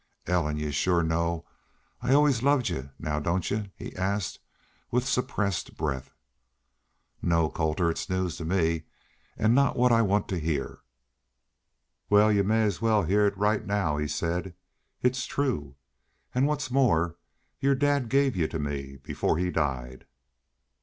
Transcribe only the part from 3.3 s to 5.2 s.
y 'u?" he asked, with